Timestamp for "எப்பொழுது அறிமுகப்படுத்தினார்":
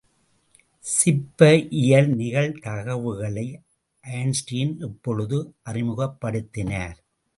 4.79-6.97